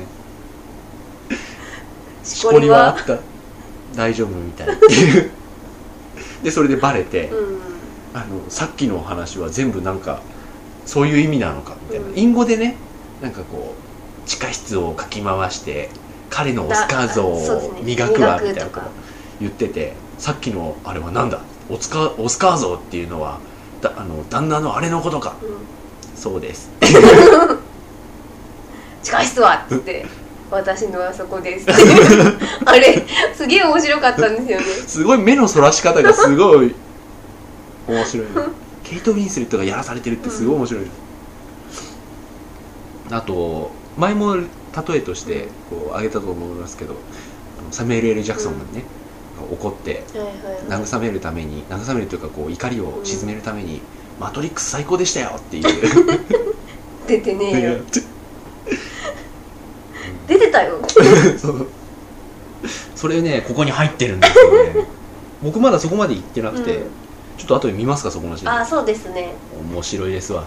[2.23, 3.19] しこりはあった。
[3.95, 5.31] 大丈夫みたいっていう。
[6.43, 7.59] でそれでバレて、うん。
[8.13, 10.21] あのさっきの話は全部なんか
[10.85, 12.75] そういう意味なのかみたいな、うん隠語でね
[13.21, 13.73] なんかこ
[14.25, 15.89] う地下室をかき回して
[16.29, 18.85] 彼のオスカー像を磨くわみたいなこと
[19.39, 21.41] 言っててさっきのあれはなんだ？
[21.69, 23.39] オスカオスカー像っていうのは
[23.81, 25.35] だあの旦那のあれのことか。
[25.41, 25.57] うん。
[26.15, 26.69] そうです。
[29.01, 30.05] 地下室はっつって
[30.53, 31.65] 私のはそこです。
[32.65, 33.03] あれ
[33.35, 34.65] すげえ面白かったんですよね。
[34.87, 36.73] すごい目のそらし方がすごい
[37.87, 38.27] 面白い。
[38.27, 38.43] の
[38.83, 40.83] ケイト・ウィンスレットがやらされてるってすごい面白い、
[43.09, 44.43] あと前も例
[44.95, 46.95] えとしてこう挙げたと思いますけど
[47.71, 48.83] サミュエル・エル・ジャクソンがね、
[49.51, 50.03] 怒って
[50.69, 53.81] 慰めるために慰めるというかこう怒りを鎮めるために
[54.19, 55.63] 「マトリックス最高でしたよ」っていう。
[57.07, 57.79] 出てねえよ
[60.27, 60.79] 出てたよ。
[61.37, 61.67] そう。
[62.95, 64.87] それねここに入ってるんですよね。
[65.43, 66.83] 僕まだそこまで行ってなくて、うん。
[67.37, 68.51] ちょっと後で見ますかそこのシーン。
[68.51, 69.33] あそうですね。
[69.71, 70.45] 面白いですわ。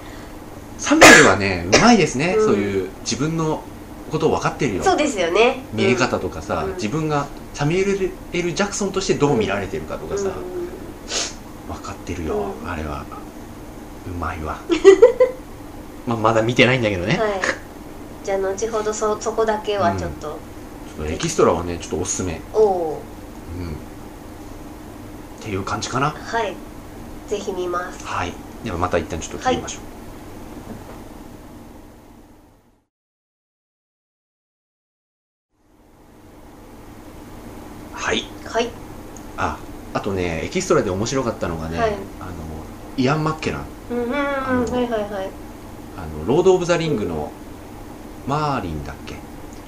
[0.78, 2.46] サミュエルはね うまいですね、うん。
[2.46, 3.62] そういう自分の
[4.10, 4.84] ことを分かってるよ。
[4.84, 5.62] そうですよね。
[5.72, 6.74] 見え方とかさ、うん。
[6.74, 11.74] 自分がサミュエル・エル・ジャクソンとしてどう見られてるかとかさ、うん。
[11.74, 12.70] 分かってるよ、うん。
[12.70, 13.04] あれは。
[14.06, 14.58] うまいわ。
[16.06, 17.65] まあまだ見てないんだけどね、はい
[18.26, 22.98] じゃあ後ほどそそこだけはちょっと、ちょっとエキストラはねちょっとおすすめ、おお
[23.56, 26.10] うん、っていう感じかな。
[26.10, 26.56] はい。
[27.28, 28.04] ぜひ見ます。
[28.04, 28.32] はい。
[28.64, 29.82] ではまた一旦ちょっと切りましょう、
[37.92, 38.24] はい。
[38.44, 38.68] はい。
[39.36, 39.60] あ
[39.94, 41.92] あとねエキストラで面白かったのがね、はい。
[41.92, 42.32] あの
[42.96, 43.66] イアン・マッケラン。
[43.92, 44.08] うんうんうん。
[44.08, 45.30] のはいはいはい。
[45.96, 47.30] あのロード・オブ・ザ・リングの
[48.26, 49.14] マーリンだっけ？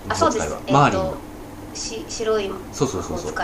[0.09, 0.57] あそうです。
[0.71, 1.15] マーリンの。
[1.75, 3.35] し白いそうそうそうそう。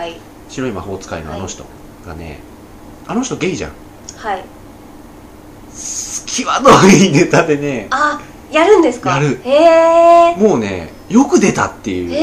[0.49, 1.63] 白い魔法使いのあの人
[2.05, 2.39] がね、
[3.07, 3.71] あの人ゲイじゃん。
[4.17, 4.43] はい。
[5.71, 7.87] 際どいネタでね。
[7.91, 8.21] あ
[8.51, 9.11] やるんですか？
[9.11, 9.39] やる。
[9.43, 12.11] へえもうねよく出たっていう。
[12.11, 12.17] へ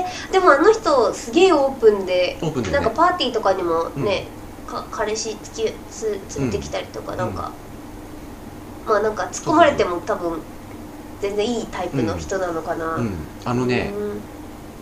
[0.00, 2.74] えでもあの人すげえオープンでオープンでね。
[2.74, 4.26] なんかパーティーとかにもね、
[4.66, 7.18] か彼氏つきつ連れてきたりとか、ん。
[7.18, 7.52] なんか、
[8.86, 10.40] まあなんか突っ込まれても多分
[11.22, 13.10] 全然いいタイプの人なのかな、うん、
[13.44, 14.20] あのね、うん。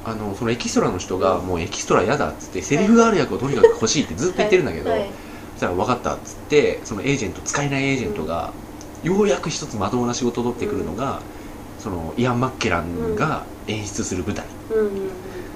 [0.03, 5.01] あのそのエキストラの人がもうエキストラ嫌だっつってセリフがある役をとにかく欲しいってずっと言ってるんだけど、はい。
[5.01, 5.11] はい
[5.53, 8.55] そしたら分かったっつってそのエージェント使えないエージェントが、
[9.03, 11.26] ようやく一つまともな仕事を取ってくるのが、
[11.76, 14.47] そのイアン・マッケランが演出する舞台、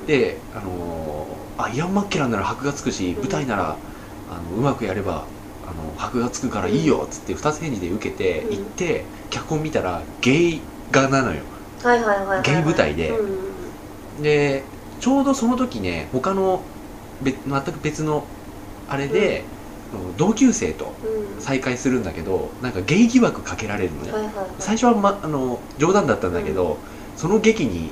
[0.06, 3.22] で、あのーあイアン・マッケランなら箔がつくしうん。
[3.22, 3.82] 舞台なら、
[4.26, 5.32] あのうまくやれば
[5.62, 8.50] あの箔がつくからいいよっつって二つ返事で受けてうん。
[8.50, 11.42] 行って、脚本見たらゲイ画なのよ。
[11.82, 12.42] はいはいはいはいはい。
[12.42, 13.10] ゲイ舞台で。
[13.10, 13.44] うんうん
[14.22, 14.62] で
[15.00, 16.62] ちょうどその時ね他の
[17.20, 18.24] 別全く別の
[18.88, 19.42] あれで、
[20.16, 20.94] 同級生と
[21.36, 21.42] うん。
[21.42, 24.46] 再会するんだけどなんかゲイ疑惑かけられるのね、はいはいはい。
[24.60, 26.78] 最初は、ま、あの冗談だったんだけど、
[27.16, 27.90] その劇に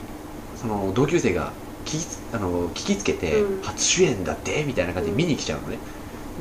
[0.56, 1.52] その同級生が
[1.84, 3.62] 聞きあの聞きつけて、うん。
[3.62, 5.78] 初主演だってみたいな感じで見に来ちゃうのね、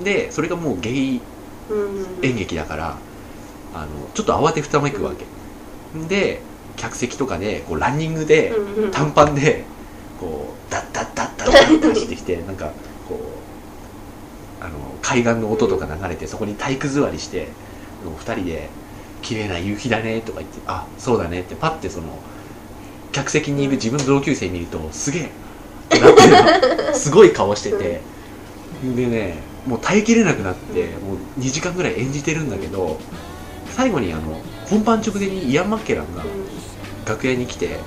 [0.03, 1.22] でそれがもうゲイ
[1.70, 2.97] うんうん演劇だから
[3.74, 5.26] あのちょっと慌てふためくわけ、
[6.07, 6.41] で
[6.78, 8.53] 客席とかでこうランニングで
[8.91, 9.63] 短パンで
[10.19, 12.72] こうダッダッダッダッダッって走ってきてなんか
[13.07, 13.19] こ
[14.61, 17.47] うあの海岸の音とか流れてそこに体育座りして
[18.05, 18.69] 2人で
[19.22, 22.19] 「綺麗な夕日だね」とか言って「あそうだね」ってパッてその
[23.11, 25.28] 客席にいる自分の同級生見るとすげえっ
[25.89, 28.01] てなってすごい顔してて
[28.95, 32.99] でねもう耐えきれなくなってもう2時間ぐらい演じてるんだけど
[33.69, 36.24] 最後にあの本番直前にイアン・マッケランが
[37.06, 37.80] 楽屋に来て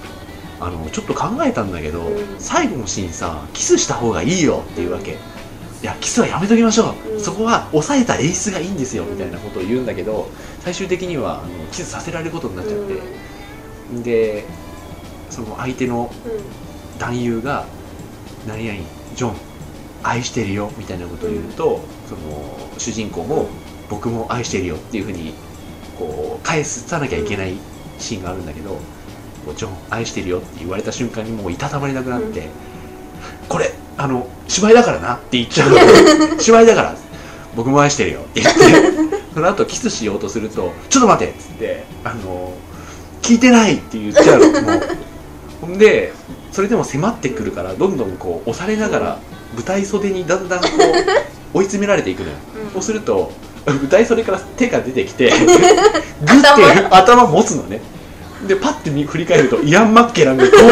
[0.61, 2.39] あのちょっと考えたんだけど、うん。
[2.39, 5.17] 最後のシーンさキスした方がいいよっていうわけ、い
[5.83, 7.21] やキスはやめときましょう、うん。
[7.21, 10.29] そこは抑えた演出がいいんですようんみたいなことを言うんだけど
[10.61, 12.81] 最終的にはあのキスさせられることになっちゃっ
[13.93, 14.45] て、で
[15.31, 16.11] その相手の
[16.99, 17.67] 男優が
[18.47, 18.79] 「何々
[19.17, 19.35] ジョン
[20.03, 23.49] 愛してるよ」みたいなことを言うと、その主人公も
[23.91, 25.35] 「僕も愛してるよ」っていうふうに
[25.99, 27.55] こう返さなきゃいけない
[27.99, 29.04] シーンがあるんだけど「こう
[29.53, 32.49] ジョン愛してるよ」って言われた瞬間にもういたたまれなくなって
[33.49, 35.71] 「これあの芝居だからな」って言っちゃう。
[35.71, 35.79] の
[36.41, 36.95] 芝居だから。
[37.57, 38.61] 僕も愛してるよって言って
[39.33, 42.53] その後キスしようとすると「ちょっと待て」っつって「あの
[43.23, 44.53] 聞いてない」って言っちゃう。
[44.53, 44.83] のもう。
[45.61, 46.13] ほんで
[46.53, 49.19] それでも迫ってくるからどんどんこう押されながら
[49.55, 50.67] 舞台袖にだんだんこ
[51.55, 52.35] う追い詰められていくのよ、
[52.67, 52.73] うん。
[52.73, 53.33] そうすると
[53.67, 57.81] 舞台袖から手が出てきて グッて頭持つのね
[58.47, 60.69] でパッて見振り返るとイアン・マッケランがこうや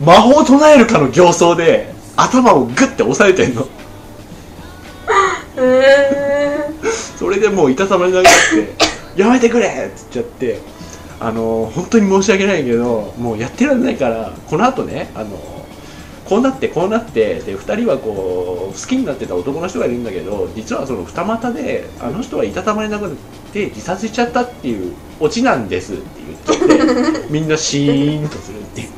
[0.00, 3.66] 魔法を唱えるかの形相で頭をグッて押さえてんの
[5.58, 6.70] へ
[7.18, 8.74] それでもういたたまれなくなって
[9.20, 10.60] 「やめてくれ!」っつっちゃって
[11.18, 15.28] あの本当に申し訳ないけどもうやってらんないからこの後ねあの
[16.28, 23.12] こうなってこうなってで2人はこう好きになってた男の人がいるんだけど実はその二股であの人はいたたまれなくなっ
[23.52, 28.88] て自殺しちゃったっていうオチなんですって言っちゃって みんなシーンとするっていう。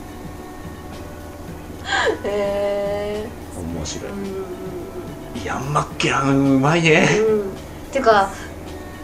[2.24, 3.28] えへえ
[3.76, 4.10] 面白い。
[4.10, 5.46] うん。
[5.46, 7.08] イアン・マッケランうまいね。
[7.18, 7.92] うん。
[7.92, 8.30] てか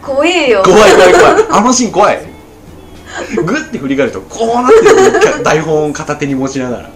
[0.01, 0.63] 怖えよ。
[0.63, 1.45] 怖い怖い怖い。
[1.51, 2.21] あのシーン怖い。
[3.45, 4.71] グッて振り返るとこうなっ
[5.21, 5.43] てる。
[5.43, 6.89] 台本を片手に持ちながら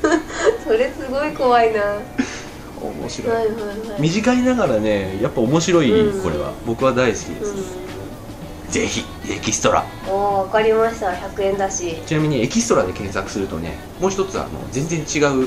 [0.64, 1.80] それすごい怖いな。
[1.80, 2.00] は
[2.82, 3.32] 面白い。
[3.32, 3.50] いはいは
[3.98, 4.00] い。
[4.00, 6.22] 短いながらねやっぱ面白い、うん。
[6.22, 6.52] これは。
[6.66, 7.54] 僕は大好きです、
[8.70, 9.84] ぜひエキストラ。
[10.06, 11.10] うんおお分かりました。
[11.12, 11.96] 100円だし。
[12.06, 15.46] ちなみにエキストラで検索するとねもう一つあの全然違ううんうん。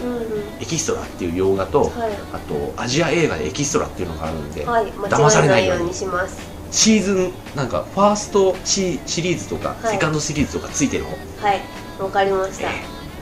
[0.61, 1.91] エキストラっていう洋画と、はい。
[2.33, 4.85] あとアジア映画でエキストラっていうのがあるんで、はい。
[5.09, 6.37] 騙されないいようにします。
[6.71, 9.93] シーズンなんかファーストシシリーズとか、はい。
[9.93, 11.61] セカンドシリーズとかついてる方はい。
[11.99, 12.67] わかりました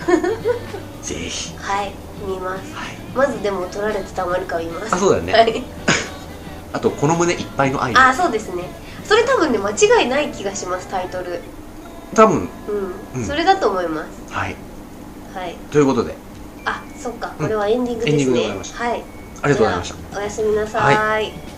[1.02, 1.56] ぜひ。
[1.58, 1.92] はい
[2.26, 2.74] 見ます。
[2.76, 2.96] はい。
[3.16, 4.96] まずでも取られてたまるかを見ます。
[4.96, 5.64] あそうだよね、はい。
[6.74, 7.96] あとこの胸いっぱいの愛。
[7.96, 8.64] あそうですね。
[9.04, 11.42] それ多分ね間違いない気がしますタイトル。
[12.16, 12.50] 多分。
[12.68, 13.26] うん、うん。
[13.26, 14.34] それだと思います。
[14.34, 14.56] はい。
[15.34, 15.56] はい。
[15.72, 16.16] ということで。
[16.66, 17.34] あそっか。
[17.38, 18.84] これはエンディングですね、エンディングでございました。
[18.84, 19.04] はい。
[19.44, 20.20] ありがとうございました。
[20.20, 21.51] おやすみなさい